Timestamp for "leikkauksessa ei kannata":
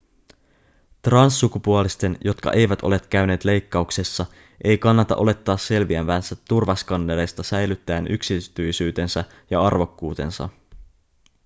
3.43-5.15